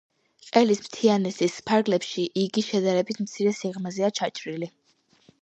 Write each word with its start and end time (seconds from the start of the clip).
ყელის 0.45 0.79
მთიანეთის 0.85 1.57
ფარგლებში 1.67 2.25
იგი 2.45 2.65
შედარებით 2.69 3.21
მცირე 3.27 3.53
სიღრმეზეა 3.61 4.11
ჩაჭრილი. 4.23 4.73